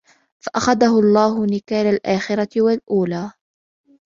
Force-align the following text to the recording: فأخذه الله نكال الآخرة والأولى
فأخذه 0.39 0.99
الله 0.99 1.45
نكال 1.45 1.87
الآخرة 1.87 2.61
والأولى 2.61 3.31